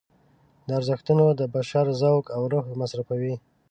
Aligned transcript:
دا 0.67 0.71
ارزښتونه 0.79 1.23
د 1.31 1.41
بشر 1.55 1.85
ذوق 2.01 2.25
او 2.35 2.41
روح 2.53 2.65
مصرفوي. 2.81 3.35